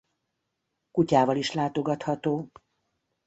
Kutyával 0.91 1.35
is 1.37 1.53
látogatható. 1.53 2.51